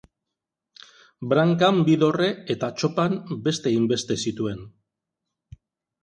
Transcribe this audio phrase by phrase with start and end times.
[1.33, 3.17] Brankan bi dorre eta txopan
[3.49, 4.65] beste hainbeste zituen.